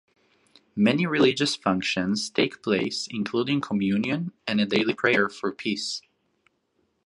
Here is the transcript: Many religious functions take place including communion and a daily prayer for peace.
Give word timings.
Many 0.75 1.05
religious 1.05 1.55
functions 1.55 2.31
take 2.31 2.63
place 2.63 3.07
including 3.11 3.61
communion 3.61 4.31
and 4.47 4.59
a 4.59 4.65
daily 4.65 4.95
prayer 4.95 5.29
for 5.29 5.51
peace. 5.51 6.01